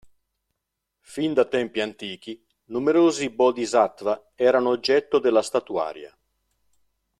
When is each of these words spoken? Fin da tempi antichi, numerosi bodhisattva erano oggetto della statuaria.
Fin 1.13 1.31
da 1.35 1.45
tempi 1.45 1.79
antichi, 1.79 2.43
numerosi 2.73 3.29
bodhisattva 3.29 4.31
erano 4.33 4.69
oggetto 4.69 5.19
della 5.19 5.43
statuaria. 5.43 6.11